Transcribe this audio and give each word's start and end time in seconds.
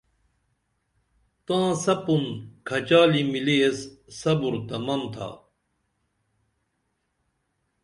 تاں 1.45 1.69
سپُن 1.83 2.23
کھچالی 2.67 3.21
مِلی 3.31 3.57
ایس 3.63 3.79
صبر 4.19 4.53
تمم 4.67 5.01
تھا 5.13 5.29